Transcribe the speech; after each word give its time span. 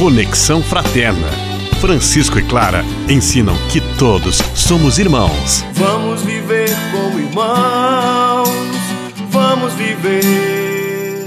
Conexão 0.00 0.62
Fraterna. 0.62 1.28
Francisco 1.78 2.38
e 2.38 2.42
Clara 2.42 2.82
ensinam 3.06 3.54
que 3.70 3.82
todos 3.98 4.38
somos 4.54 4.98
irmãos. 4.98 5.62
Vamos 5.74 6.22
viver 6.22 6.70
como 6.90 7.18
irmãos. 7.18 8.48
Vamos 9.28 9.74
viver. 9.74 10.22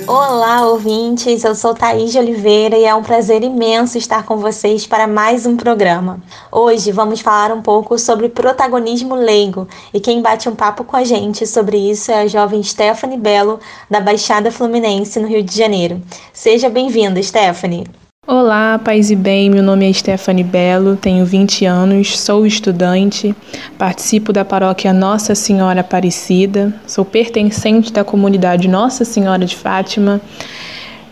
Olá, 0.08 0.66
ouvintes! 0.66 1.44
Eu 1.44 1.54
sou 1.54 1.76
Thaís 1.76 2.12
de 2.12 2.18
Oliveira 2.18 2.76
e 2.76 2.84
é 2.86 2.96
um 2.96 3.04
prazer 3.04 3.44
imenso 3.44 3.96
estar 4.00 4.26
com 4.26 4.38
vocês 4.38 4.88
para 4.88 5.06
mais 5.06 5.46
um 5.46 5.56
programa. 5.56 6.20
Hoje 6.52 6.92
vamos 6.92 7.20
falar 7.20 7.52
um 7.52 7.62
pouco 7.62 8.00
sobre 8.00 8.28
protagonismo 8.28 9.14
leigo 9.14 9.68
e 9.94 10.00
quem 10.00 10.20
bate 10.20 10.50
um 10.50 10.56
papo 10.56 10.84
com 10.84 10.98
a 10.98 11.04
gente 11.04 11.46
sobre 11.46 11.78
isso 11.78 12.12
é 12.12 12.22
a 12.22 12.28
jovem 12.28 12.64
Stephanie 12.64 13.20
Belo, 13.20 13.60
da 13.88 14.02
Baixada 14.02 14.50
Fluminense, 14.50 15.20
no 15.20 15.28
Rio 15.28 15.44
de 15.44 15.56
Janeiro. 15.56 16.02
Seja 16.34 16.72
bem-vinda, 16.72 17.22
Stephanie! 17.22 17.86
Olá, 18.26 18.80
paz 18.80 19.12
e 19.12 19.18
bem. 19.18 19.50
Meu 19.50 19.62
nome 19.62 19.90
é 19.90 19.92
Stephanie 19.92 20.46
Belo, 20.46 20.96
tenho 20.96 21.26
20 21.26 21.66
anos, 21.66 22.18
sou 22.18 22.46
estudante, 22.46 23.36
participo 23.78 24.32
da 24.32 24.46
paróquia 24.46 24.94
Nossa 24.94 25.36
Senhora 25.36 25.82
Aparecida, 25.82 26.74
sou 26.88 27.04
pertencente 27.04 27.92
da 27.92 28.02
comunidade 28.02 28.70
Nossa 28.70 29.04
Senhora 29.04 29.46
de 29.46 29.58
Fátima, 29.58 30.22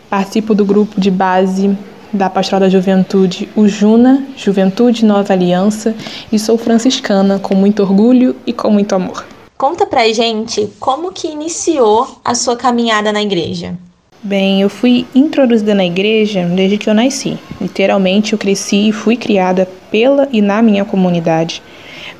participo 0.10 0.56
do 0.56 0.64
grupo 0.64 1.02
de 1.02 1.12
base 1.12 1.78
da 2.14 2.30
Pastoral 2.30 2.62
da 2.62 2.70
Juventude, 2.70 3.50
o 3.58 3.68
Juna, 3.68 4.26
Juventude 4.38 5.04
Nova 5.04 5.34
Aliança, 5.34 5.94
e 6.32 6.40
sou 6.40 6.58
franciscana 6.58 7.38
com 7.40 7.54
muito 7.54 7.84
orgulho 7.84 8.38
e 8.48 8.54
com 8.54 8.72
muito 8.72 8.96
amor. 8.96 9.26
Conta 9.58 9.86
pra 9.86 10.08
gente 10.14 10.70
como 10.80 11.12
que 11.12 11.28
iniciou 11.28 12.22
a 12.24 12.34
sua 12.34 12.56
caminhada 12.56 13.12
na 13.12 13.22
igreja. 13.22 13.78
Bem, 14.24 14.62
eu 14.62 14.70
fui 14.70 15.08
introduzida 15.16 15.74
na 15.74 15.84
igreja 15.84 16.46
desde 16.46 16.78
que 16.78 16.88
eu 16.88 16.94
nasci. 16.94 17.40
Literalmente, 17.60 18.34
eu 18.34 18.40
cresci 18.40 18.90
e 18.90 18.92
fui 18.92 19.18
criada 19.18 19.68
pela 19.90 20.30
e 20.32 20.44
na 20.44 20.62
minha 20.62 20.86
comunidade. 20.86 21.60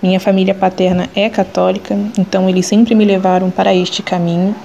Minha 0.02 0.20
família 0.20 0.56
paterna 0.56 1.08
é 1.16 1.30
católica, 1.30 1.96
então 2.18 2.50
eles 2.50 2.66
sempre 2.66 2.96
me 2.96 3.06
levaram 3.06 3.52
para 3.52 3.76
este 3.76 4.02
caminho, 4.02 4.56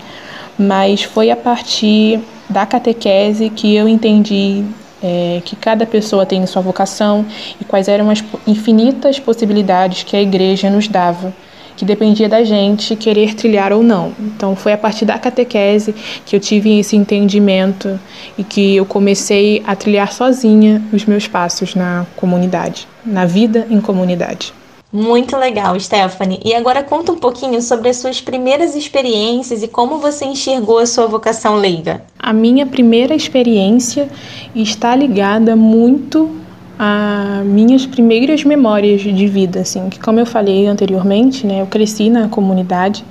mas 0.58 1.02
foi 1.02 1.30
a 1.30 1.36
partir 1.36 2.20
da 2.48 2.64
catequese 2.64 3.50
que 3.50 3.74
eu 3.76 3.86
entendi 3.86 4.64
é, 5.02 5.42
que 5.44 5.54
cada 5.56 5.84
pessoa 5.84 6.24
tem 6.24 6.46
sua 6.46 6.62
vocação 6.62 7.26
e 7.60 7.66
quais 7.66 7.86
eram 7.86 8.08
as 8.08 8.24
infinitas 8.46 9.18
possibilidades 9.18 10.04
que 10.04 10.16
a 10.16 10.22
igreja 10.22 10.70
nos 10.70 10.88
dava 10.88 11.34
que 11.76 11.84
dependia 11.84 12.28
da 12.28 12.42
gente 12.42 12.96
querer 12.96 13.34
trilhar 13.34 13.72
ou 13.72 13.82
não. 13.82 14.12
Então 14.18 14.56
foi 14.56 14.72
a 14.72 14.78
partir 14.78 15.04
da 15.04 15.18
catequese 15.18 15.94
que 16.24 16.34
eu 16.34 16.40
tive 16.40 16.78
esse 16.78 16.96
entendimento 16.96 17.98
e 18.38 18.42
que 18.42 18.76
eu 18.76 18.86
comecei 18.86 19.62
a 19.66 19.76
trilhar 19.76 20.12
sozinha 20.12 20.82
os 20.92 21.04
meus 21.04 21.28
passos 21.28 21.74
na 21.74 22.06
comunidade, 22.16 22.88
na 23.04 23.26
vida 23.26 23.66
em 23.70 23.80
comunidade. 23.80 24.52
Muito 24.92 25.36
legal, 25.36 25.78
Stephanie. 25.78 26.40
E 26.44 26.54
agora 26.54 26.82
conta 26.82 27.12
um 27.12 27.18
pouquinho 27.18 27.60
sobre 27.60 27.88
as 27.88 27.96
suas 27.96 28.20
primeiras 28.20 28.74
experiências 28.74 29.62
e 29.62 29.68
como 29.68 29.98
você 29.98 30.24
enxergou 30.24 30.78
a 30.78 30.86
sua 30.86 31.06
vocação 31.06 31.56
leiga. 31.56 32.02
A 32.18 32.32
minha 32.32 32.64
primeira 32.64 33.14
experiência 33.14 34.08
está 34.54 34.96
ligada 34.96 35.54
muito 35.54 36.30
a 36.78 37.42
minhas 37.44 37.86
primeiras 37.86 38.44
memórias 38.44 39.00
de 39.00 39.26
vida, 39.26 39.60
assim, 39.60 39.88
que 39.88 39.98
como 39.98 40.20
eu 40.20 40.26
falei 40.26 40.66
anteriormente, 40.66 41.46
né, 41.46 41.62
eu 41.62 41.66
cresci 41.66 42.10
na 42.10 42.28
comunidade. 42.28 43.04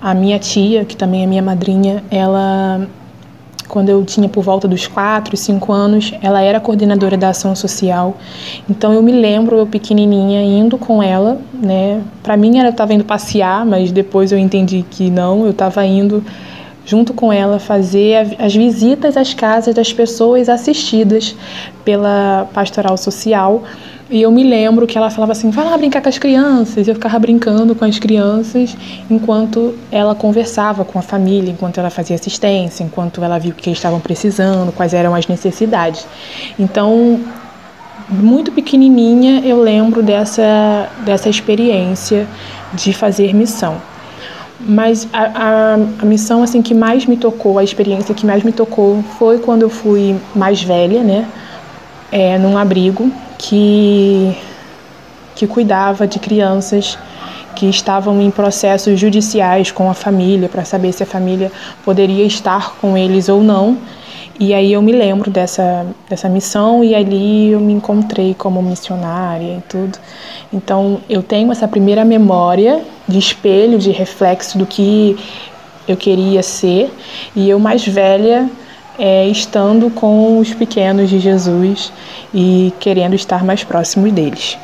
A 0.00 0.14
minha 0.14 0.38
tia, 0.38 0.84
que 0.84 0.96
também 0.96 1.22
é 1.22 1.26
minha 1.26 1.42
madrinha, 1.42 2.02
ela 2.10 2.86
quando 3.68 3.88
eu 3.88 4.04
tinha 4.04 4.28
por 4.28 4.42
volta 4.42 4.68
dos 4.68 4.86
4, 4.86 5.36
5 5.36 5.72
anos, 5.72 6.14
ela 6.22 6.40
era 6.40 6.60
coordenadora 6.60 7.16
da 7.16 7.30
ação 7.30 7.54
social. 7.54 8.16
Então 8.70 8.92
eu 8.92 9.02
me 9.02 9.12
lembro 9.12 9.56
eu 9.56 9.66
pequenininha 9.66 10.42
indo 10.42 10.78
com 10.78 11.02
ela, 11.02 11.40
né? 11.52 12.00
Para 12.22 12.36
mim 12.36 12.58
ela 12.58 12.68
estava 12.68 12.94
indo 12.94 13.04
passear, 13.04 13.66
mas 13.66 13.90
depois 13.90 14.30
eu 14.30 14.38
entendi 14.38 14.84
que 14.88 15.10
não, 15.10 15.44
eu 15.44 15.50
estava 15.50 15.84
indo 15.84 16.22
junto 16.86 17.12
com 17.12 17.32
ela, 17.32 17.58
fazer 17.58 18.36
as 18.38 18.54
visitas 18.54 19.16
às 19.16 19.34
casas 19.34 19.74
das 19.74 19.92
pessoas 19.92 20.48
assistidas 20.48 21.34
pela 21.84 22.48
pastoral 22.54 22.96
social. 22.96 23.64
E 24.08 24.22
eu 24.22 24.30
me 24.30 24.44
lembro 24.44 24.86
que 24.86 24.96
ela 24.96 25.10
falava 25.10 25.32
assim: 25.32 25.50
vai 25.50 25.64
lá 25.64 25.76
brincar 25.76 26.00
com 26.00 26.08
as 26.08 26.16
crianças. 26.16 26.86
Eu 26.86 26.94
ficava 26.94 27.18
brincando 27.18 27.74
com 27.74 27.84
as 27.84 27.98
crianças 27.98 28.76
enquanto 29.10 29.74
ela 29.90 30.14
conversava 30.14 30.84
com 30.84 30.96
a 30.96 31.02
família, 31.02 31.50
enquanto 31.50 31.78
ela 31.78 31.90
fazia 31.90 32.14
assistência, 32.14 32.84
enquanto 32.84 33.22
ela 33.22 33.36
viu 33.36 33.50
o 33.50 33.54
que 33.54 33.68
eles 33.68 33.78
estavam 33.78 33.98
precisando, 33.98 34.70
quais 34.72 34.94
eram 34.94 35.12
as 35.12 35.26
necessidades. 35.26 36.06
Então, 36.56 37.20
muito 38.08 38.52
pequenininha, 38.52 39.40
eu 39.44 39.60
lembro 39.60 40.04
dessa, 40.04 40.88
dessa 41.04 41.28
experiência 41.28 42.28
de 42.74 42.92
fazer 42.92 43.34
missão. 43.34 43.76
Mas 44.58 45.06
a, 45.12 45.22
a, 45.22 45.74
a, 45.74 46.04
missão 46.06 46.42
assim 46.42 46.62
que 46.62 46.74
mais 46.74 47.04
me 47.04 47.16
tocou, 47.16 47.58
a 47.58 47.64
experiência 47.64 48.14
que 48.14 48.24
mais 48.24 48.42
me 48.42 48.52
tocou 48.52 49.02
foi 49.18 49.38
quando 49.38 49.62
eu 49.62 49.68
fui 49.68 50.16
mais 50.34 50.62
velha, 50.62 51.02
né? 51.02 51.28
É, 52.10 52.38
num 52.38 52.56
abrigo 52.56 53.12
que, 53.36 54.34
que 55.34 55.46
cuidava 55.46 56.06
de 56.06 56.18
crianças 56.18 56.98
que 57.54 57.66
estavam 57.66 58.20
em 58.20 58.30
processos 58.30 58.98
judiciais 58.98 59.70
com 59.70 59.90
a 59.90 59.94
família 59.94 60.48
para 60.48 60.64
saber 60.64 60.92
se 60.92 61.02
a 61.02 61.06
família 61.06 61.50
poderia 61.84 62.24
estar 62.24 62.76
com 62.76 62.96
eles 62.96 63.28
ou 63.28 63.42
não. 63.42 63.78
E 64.38 64.52
aí 64.52 64.72
eu 64.74 64.82
me 64.82 64.92
lembro 64.92 65.30
dessa, 65.30 65.86
dessa 66.08 66.28
missão 66.28 66.84
e 66.84 66.94
ali 66.94 67.50
eu 67.52 67.60
me 67.60 67.72
encontrei 67.72 68.34
como 68.34 68.62
missionária 68.62 69.58
e 69.58 69.62
tudo. 69.62 69.98
Então 70.52 71.00
eu 71.08 71.22
tenho 71.22 71.50
essa 71.50 71.66
primeira 71.66 72.04
memória 72.04 72.84
de 73.08 73.18
espelho, 73.18 73.78
de 73.78 73.90
reflexo 73.90 74.58
do 74.58 74.66
que 74.66 75.16
eu 75.88 75.96
queria 75.96 76.42
ser, 76.42 76.92
e 77.34 77.48
eu 77.48 77.58
mais 77.58 77.86
velha 77.86 78.50
é, 78.98 79.26
estando 79.28 79.88
com 79.90 80.38
os 80.38 80.52
pequenos 80.52 81.08
de 81.08 81.18
Jesus 81.18 81.92
e 82.34 82.72
querendo 82.80 83.14
estar 83.14 83.44
mais 83.44 83.62
próximo 83.62 84.10
deles. 84.10 84.58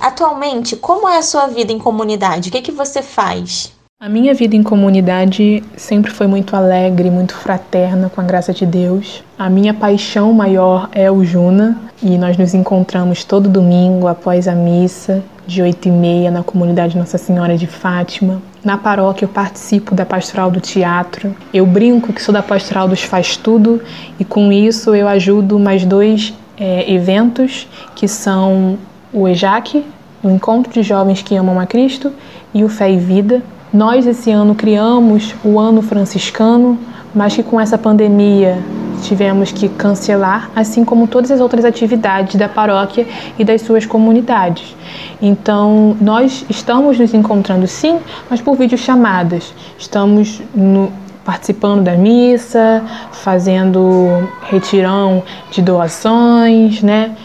Atualmente, 0.00 0.76
como 0.76 1.08
é 1.08 1.18
a 1.18 1.22
sua 1.22 1.46
vida 1.46 1.72
em 1.72 1.78
comunidade? 1.78 2.48
O 2.48 2.52
que, 2.52 2.58
é 2.58 2.62
que 2.62 2.72
você 2.72 3.02
faz? 3.02 3.72
A 4.02 4.08
minha 4.08 4.32
vida 4.32 4.56
em 4.56 4.62
comunidade 4.62 5.62
sempre 5.76 6.10
foi 6.10 6.26
muito 6.26 6.56
alegre, 6.56 7.10
muito 7.10 7.34
fraterna, 7.34 8.08
com 8.08 8.18
a 8.18 8.24
graça 8.24 8.50
de 8.50 8.64
Deus. 8.64 9.22
A 9.38 9.50
minha 9.50 9.74
paixão 9.74 10.32
maior 10.32 10.88
é 10.92 11.10
o 11.10 11.22
Juna 11.22 11.78
e 12.02 12.16
nós 12.16 12.38
nos 12.38 12.54
encontramos 12.54 13.24
todo 13.24 13.46
domingo 13.46 14.06
após 14.06 14.48
a 14.48 14.54
missa, 14.54 15.22
de 15.46 15.60
8 15.60 15.88
e 15.88 15.90
meia, 15.90 16.30
na 16.30 16.42
comunidade 16.42 16.96
Nossa 16.96 17.18
Senhora 17.18 17.58
de 17.58 17.66
Fátima. 17.66 18.40
Na 18.64 18.78
paróquia 18.78 19.26
eu 19.26 19.28
participo 19.28 19.94
da 19.94 20.06
pastoral 20.06 20.50
do 20.50 20.60
teatro. 20.60 21.36
Eu 21.52 21.66
brinco 21.66 22.10
que 22.10 22.22
sou 22.22 22.32
da 22.32 22.42
pastoral 22.42 22.88
dos 22.88 23.02
faz 23.02 23.36
tudo 23.36 23.82
e 24.18 24.24
com 24.24 24.50
isso 24.50 24.94
eu 24.94 25.06
ajudo 25.08 25.58
mais 25.58 25.84
dois 25.84 26.32
é, 26.56 26.90
eventos 26.90 27.68
que 27.94 28.08
são 28.08 28.78
o 29.12 29.28
EJAC, 29.28 29.84
o 30.22 30.30
Encontro 30.30 30.72
de 30.72 30.82
Jovens 30.82 31.20
que 31.20 31.36
Amam 31.36 31.60
a 31.60 31.66
Cristo, 31.66 32.10
e 32.54 32.64
o 32.64 32.68
Fé 32.70 32.90
e 32.90 32.96
Vida, 32.96 33.42
nós 33.72 34.06
esse 34.06 34.30
ano 34.30 34.54
criamos 34.54 35.34
o 35.44 35.58
ano 35.58 35.80
franciscano, 35.80 36.78
mas 37.14 37.34
que 37.34 37.42
com 37.42 37.60
essa 37.60 37.78
pandemia 37.78 38.58
tivemos 39.02 39.52
que 39.52 39.68
cancelar, 39.68 40.50
assim 40.54 40.84
como 40.84 41.06
todas 41.06 41.30
as 41.30 41.40
outras 41.40 41.64
atividades 41.64 42.34
da 42.34 42.48
paróquia 42.48 43.06
e 43.38 43.44
das 43.44 43.62
suas 43.62 43.86
comunidades. 43.86 44.76
Então, 45.22 45.96
nós 46.00 46.44
estamos 46.50 46.98
nos 46.98 47.14
encontrando 47.14 47.66
sim, 47.66 47.98
mas 48.28 48.40
por 48.40 48.56
videochamadas. 48.56 49.54
Estamos 49.78 50.42
no, 50.54 50.92
participando 51.24 51.82
da 51.82 51.96
missa, 51.96 52.82
fazendo 53.12 54.28
retirão 54.42 55.22
de 55.50 55.62
doações, 55.62 56.82
né? 56.82 57.16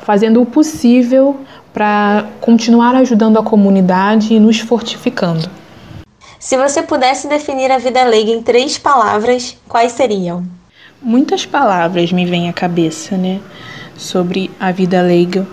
Fazendo 0.00 0.42
o 0.42 0.46
possível 0.46 1.36
para 1.72 2.26
continuar 2.40 2.94
ajudando 2.96 3.38
a 3.38 3.42
comunidade 3.42 4.34
e 4.34 4.40
nos 4.40 4.58
fortificando. 4.58 5.61
Se 6.42 6.56
você 6.56 6.82
pudesse 6.82 7.28
definir 7.28 7.70
a 7.70 7.78
vida 7.78 8.02
leiga 8.02 8.32
em 8.32 8.42
três 8.42 8.76
palavras, 8.76 9.56
quais 9.68 9.92
seriam? 9.92 10.44
Muitas 11.00 11.46
palavras 11.46 12.10
me 12.10 12.26
vêm 12.26 12.48
à 12.48 12.52
cabeça, 12.52 13.16
né, 13.16 13.40
sobre 13.96 14.50
a 14.58 14.72
vida 14.72 15.00
leiga, 15.00 15.46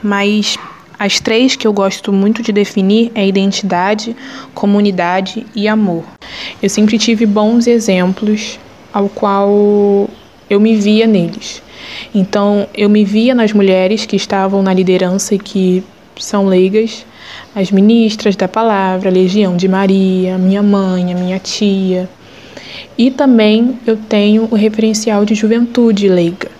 mas 0.00 0.56
as 0.96 1.18
três 1.18 1.56
que 1.56 1.66
eu 1.66 1.72
gosto 1.72 2.12
muito 2.12 2.44
de 2.44 2.52
definir 2.52 3.10
é 3.12 3.26
identidade, 3.26 4.14
comunidade 4.54 5.44
e 5.52 5.66
amor. 5.66 6.04
Eu 6.62 6.70
sempre 6.70 6.96
tive 6.96 7.26
bons 7.26 7.66
exemplos 7.66 8.56
ao 8.92 9.08
qual 9.08 10.08
eu 10.48 10.60
me 10.60 10.76
via 10.76 11.08
neles. 11.08 11.60
Então, 12.14 12.68
eu 12.72 12.88
me 12.88 13.04
via 13.04 13.34
nas 13.34 13.52
mulheres 13.52 14.06
que 14.06 14.14
estavam 14.14 14.62
na 14.62 14.72
liderança 14.72 15.34
e 15.34 15.40
que 15.40 15.82
são 16.16 16.46
leigas, 16.46 17.04
as 17.56 17.70
ministras 17.70 18.36
da 18.36 18.46
palavra, 18.46 19.08
a 19.08 19.12
Legião 19.12 19.56
de 19.56 19.66
Maria, 19.66 20.36
minha 20.36 20.62
mãe, 20.62 21.10
a 21.10 21.16
minha 21.16 21.38
tia. 21.38 22.06
E 22.98 23.10
também 23.10 23.78
eu 23.86 23.96
tenho 23.96 24.46
o 24.50 24.54
referencial 24.54 25.24
de 25.24 25.34
juventude 25.34 26.06
leiga. 26.06 26.50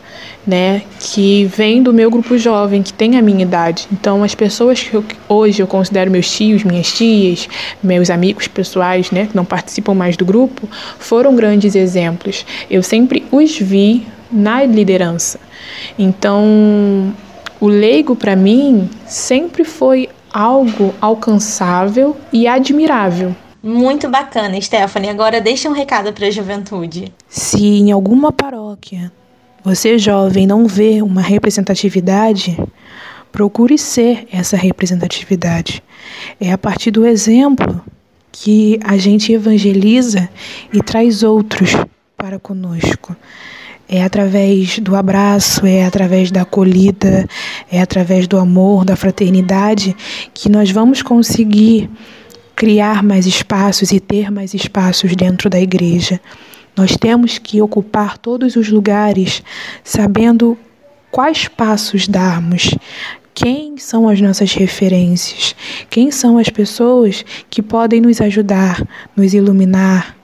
né, 0.47 0.83
que 1.01 1.45
vem 1.47 1.83
do 1.83 1.93
meu 1.93 2.09
grupo 2.09 2.39
jovem, 2.39 2.83
que 2.83 2.93
tem 2.93 3.19
a 3.19 3.23
minha 3.23 3.43
idade. 3.43 3.89
Então, 3.93 4.23
as 4.23 4.35
pessoas 4.35 4.81
que 4.81 4.95
eu, 4.95 5.05
hoje 5.29 5.61
eu 5.61 5.67
considero 5.67 6.11
meus 6.11 6.31
tios, 6.31 6.63
minhas 6.63 6.93
tias, 6.93 7.49
meus 7.83 8.09
amigos 8.11 8.47
pessoais, 8.47 9.11
né, 9.11 9.27
que 9.27 9.35
não 9.35 9.45
participam 9.45 9.95
mais 9.95 10.17
do 10.17 10.25
grupo, 10.25 10.69
foram 10.99 11.35
grandes 11.35 11.75
exemplos. 11.75 12.47
Eu 12.71 12.83
sempre 12.83 13.27
os 13.33 13.59
vi 13.59 14.07
na 14.31 14.65
liderança. 14.65 15.41
Então, 15.99 17.13
o 17.61 17.67
leigo 17.67 18.15
para 18.15 18.37
mim 18.37 18.89
sempre 19.05 19.65
foi 19.65 20.09
algo 20.37 20.95
alcançável 21.01 22.15
e 22.31 22.47
admirável. 22.47 23.35
Muito 23.63 24.07
bacana, 24.11 24.61
Stephanie. 24.61 25.09
Agora 25.09 25.41
deixa 25.41 25.67
um 25.67 25.73
recado 25.73 26.13
para 26.13 26.27
a 26.27 26.31
juventude. 26.31 27.11
Se 27.27 27.65
em 27.65 27.91
alguma 27.91 28.31
paróquia 28.31 29.11
você 29.65 29.99
jovem 29.99 30.47
não 30.47 30.67
vê 30.67 31.01
uma 31.01 31.23
representatividade, 31.23 32.55
procure 33.33 33.79
ser 33.79 34.29
essa 34.31 34.59
representatividade. 34.59 35.83
É 36.39 36.53
a 36.53 36.59
partir 36.59 36.91
do 36.91 37.07
exemplo 37.07 37.83
que 38.31 38.79
a 38.85 38.99
gente 38.99 39.33
evangeliza 39.33 40.29
e 40.71 40.83
traz 40.83 41.23
outros 41.23 41.75
para 42.15 42.39
conosco. 42.39 43.17
É 43.89 44.03
através 44.03 44.79
do 44.81 44.97
abraço, 44.97 45.65
é 45.65 45.85
através 45.85 46.31
da 46.31 46.43
acolhida, 46.43 47.27
é 47.71 47.81
através 47.81 48.27
do 48.27 48.37
amor, 48.37 48.85
da 48.85 48.97
fraternidade 48.97 49.97
que 50.35 50.49
nós 50.49 50.71
vamos 50.71 51.03
conseguir 51.03 51.89
criar 52.57 53.03
mais 53.03 53.27
espaços 53.27 53.93
e 53.93 54.01
ter 54.01 54.31
mais 54.31 54.55
espaços 54.55 55.15
dentro 55.15 55.49
da 55.49 55.61
igreja. 55.61 56.21
Nós 56.77 56.97
temos 56.97 57.39
que 57.39 57.63
ocupar 57.63 58.19
todos 58.19 58.57
os 58.57 58.69
lugares 58.69 59.43
sabendo 59.85 60.59
quais 61.11 61.49
passos 61.49 62.09
darmos, 62.09 62.75
quem 63.35 63.77
são 63.77 64.09
as 64.09 64.21
nossas 64.21 64.55
referências, 64.55 65.55
quem 65.91 66.11
são 66.11 66.39
as 66.39 66.49
pessoas 66.49 67.25
que 67.51 67.63
podem 67.63 68.01
nos 68.01 68.21
ajudar, 68.21 68.83
nos 69.15 69.35
iluminar, 69.35 70.17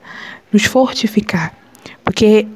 nos 0.51 0.65
fortificar. 0.65 1.55
Porque, 2.03 2.47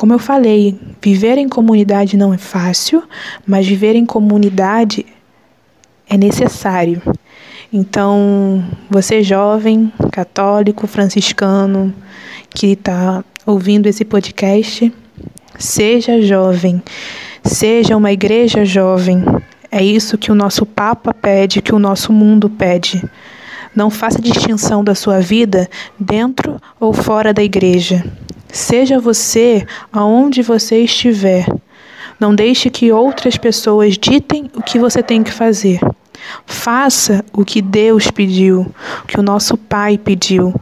como 0.00 0.14
eu 0.14 0.18
falei, 0.18 0.74
viver 1.02 1.36
em 1.36 1.46
comunidade 1.46 2.16
não 2.16 2.32
é 2.32 2.38
fácil, 2.38 3.02
mas 3.46 3.66
viver 3.66 3.94
em 3.94 4.06
comunidade 4.06 5.04
é 6.08 6.16
necessário. 6.16 7.02
Então, 7.70 8.64
você 8.88 9.22
jovem, 9.22 9.92
católico, 10.10 10.86
franciscano, 10.86 11.92
que 12.48 12.68
está 12.68 13.22
ouvindo 13.44 13.88
esse 13.88 14.02
podcast, 14.02 14.90
seja 15.58 16.22
jovem, 16.22 16.82
seja 17.44 17.94
uma 17.94 18.10
igreja 18.10 18.64
jovem. 18.64 19.22
É 19.70 19.84
isso 19.84 20.16
que 20.16 20.32
o 20.32 20.34
nosso 20.34 20.64
Papa 20.64 21.12
pede, 21.12 21.60
que 21.60 21.74
o 21.74 21.78
nosso 21.78 22.10
mundo 22.10 22.48
pede. 22.48 23.04
Não 23.76 23.90
faça 23.90 24.18
distinção 24.18 24.82
da 24.82 24.94
sua 24.94 25.20
vida 25.20 25.68
dentro 25.98 26.58
ou 26.80 26.94
fora 26.94 27.34
da 27.34 27.42
igreja. 27.42 28.02
Seja 28.52 28.98
você 28.98 29.66
aonde 29.92 30.42
você 30.42 30.82
estiver. 30.82 31.46
Não 32.18 32.34
deixe 32.34 32.68
que 32.68 32.92
outras 32.92 33.36
pessoas 33.36 33.96
ditem 33.96 34.50
o 34.54 34.62
que 34.62 34.78
você 34.78 35.02
tem 35.02 35.22
que 35.22 35.32
fazer. 35.32 35.80
Faça 36.44 37.24
o 37.32 37.44
que 37.44 37.62
Deus 37.62 38.10
pediu, 38.10 38.66
o 39.02 39.06
que 39.06 39.18
o 39.18 39.22
nosso 39.22 39.56
Pai 39.56 39.96
pediu. 39.96 40.54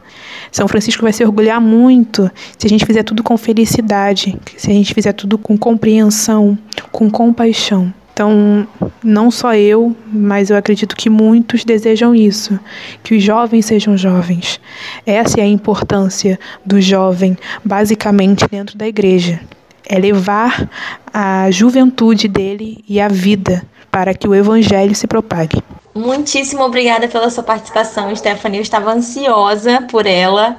São 0.51 0.67
Francisco 0.67 1.03
vai 1.03 1.11
se 1.11 1.23
orgulhar 1.23 1.59
muito 1.59 2.31
se 2.57 2.65
a 2.65 2.69
gente 2.69 2.85
fizer 2.85 3.03
tudo 3.03 3.23
com 3.23 3.37
felicidade, 3.37 4.37
se 4.57 4.69
a 4.69 4.73
gente 4.73 4.93
fizer 4.93 5.13
tudo 5.13 5.37
com 5.37 5.57
compreensão, 5.57 6.57
com 6.91 7.09
compaixão. 7.09 7.93
Então, 8.19 8.67
não 9.01 9.31
só 9.31 9.55
eu, 9.55 9.95
mas 10.05 10.49
eu 10.49 10.57
acredito 10.57 10.93
que 10.93 11.09
muitos 11.09 11.63
desejam 11.63 12.13
isso, 12.13 12.59
que 13.01 13.15
os 13.15 13.23
jovens 13.23 13.65
sejam 13.65 13.95
jovens. 13.95 14.59
Essa 15.05 15.39
é 15.39 15.43
a 15.43 15.47
importância 15.47 16.37
do 16.65 16.81
jovem, 16.81 17.37
basicamente 17.63 18.45
dentro 18.51 18.77
da 18.77 18.85
igreja. 18.85 19.39
É 19.87 19.97
levar 19.97 20.69
a 21.13 21.49
juventude 21.49 22.27
dele 22.27 22.83
e 22.89 22.99
a 22.99 23.07
vida 23.07 23.65
para 23.89 24.13
que 24.13 24.27
o 24.27 24.35
evangelho 24.35 24.93
se 24.93 25.07
propague. 25.07 25.63
Muitíssimo 25.95 26.61
obrigada 26.63 27.07
pela 27.07 27.29
sua 27.29 27.43
participação, 27.43 28.13
Stephanie. 28.13 28.59
Eu 28.59 28.63
estava 28.63 28.91
ansiosa 28.91 29.83
por 29.89 30.05
ela. 30.05 30.57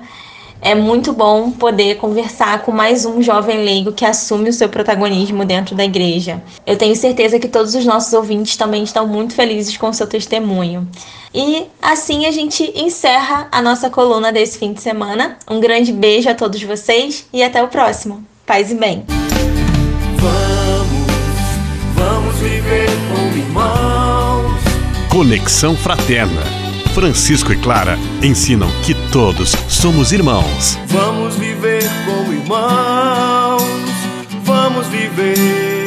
É 0.63 0.75
muito 0.75 1.13
bom 1.13 1.51
poder 1.51 1.97
conversar 1.97 2.63
com 2.63 2.71
mais 2.71 3.07
um 3.07 3.23
jovem 3.23 3.65
leigo 3.65 3.93
que 3.93 4.05
assume 4.05 4.51
o 4.51 4.53
seu 4.53 4.69
protagonismo 4.69 5.45
dentro 5.45 5.75
da 5.75 5.85
igreja. 5.85 6.43
Eu 6.67 6.77
tenho 6.77 6.95
certeza 6.95 7.39
que 7.39 7.49
todos 7.49 7.75
os 7.75 7.85
nossos 7.87 8.13
ouvintes 8.13 8.57
também 8.57 8.83
estão 8.83 9.07
muito 9.07 9.35
felizes 9.35 9.77
com 9.79 9.89
o 9.89 9.95
seu 9.95 10.07
testemunho. 10.07 10.87
E 11.35 11.67
assim 11.81 12.27
a 12.27 12.31
gente 12.31 12.73
encerra 12.77 13.49
a 13.51 13.63
nossa 13.63 13.89
coluna 13.89 14.31
desse 14.31 14.59
fim 14.59 14.75
de 14.75 14.83
semana. 14.83 15.39
Um 15.49 15.61
grande 15.61 15.93
beijo 15.93 16.29
a 16.29 16.35
todos 16.35 16.63
vocês 16.63 17.27
e 17.33 17.43
até 17.43 17.63
o 17.63 17.69
próximo. 17.69 18.23
Paz 18.45 18.71
e 18.71 18.75
bem. 18.75 19.05
Vamos, 20.17 21.07
vamos 21.95 22.35
viver 22.37 22.89
como 23.09 23.37
irmãos. 23.37 24.61
Conexão 25.11 25.75
Fraterna. 25.75 26.60
Francisco 26.95 27.53
e 27.53 27.57
Clara 27.57 27.97
ensinam 28.23 28.69
que 28.85 28.95
todos 29.13 29.53
somos 29.69 30.13
irmãos. 30.13 30.79
Vamos 30.89 31.37
viver 31.37 31.85
como 32.05 32.33
irmãos. 32.33 33.63
Vamos 34.45 34.87
viver. 34.89 35.80